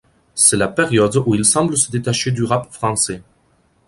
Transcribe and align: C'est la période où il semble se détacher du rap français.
C'est 0.33 0.57
la 0.57 0.67
période 0.67 1.15
où 1.27 1.35
il 1.35 1.45
semble 1.45 1.77
se 1.77 1.91
détacher 1.91 2.31
du 2.31 2.43
rap 2.43 2.71
français. 2.73 3.21